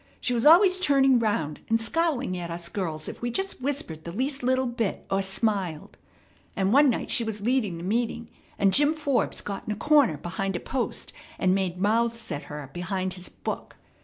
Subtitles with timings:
[0.19, 4.11] She was always turning round and scowling at us girls if we just whispered the
[4.11, 5.95] least little bit, or smiled;
[6.55, 8.27] and one night she was leading the meeting,
[8.57, 12.67] and Jim Forbes got in a corner behind a post, and made mouths at her
[12.73, 13.75] behind his book.